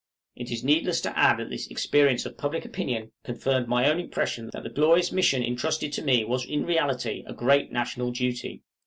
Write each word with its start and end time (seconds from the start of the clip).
It 0.35 0.49
is 0.49 0.63
needless 0.63 0.99
to 1.01 1.15
add 1.15 1.37
that 1.37 1.51
this 1.51 1.67
experience 1.67 2.25
of 2.25 2.35
public 2.35 2.65
opinion 2.65 3.11
confirmed 3.23 3.67
my 3.67 3.87
own 3.87 3.99
impression 3.99 4.49
that 4.51 4.63
the 4.63 4.69
glorious 4.71 5.11
mission 5.11 5.43
intrusted 5.43 5.93
to 5.93 6.01
me 6.01 6.23
was 6.25 6.43
in 6.43 6.65
reality 6.65 7.23
a 7.27 7.33
great 7.33 7.71
national 7.71 8.09
duty. 8.09 8.63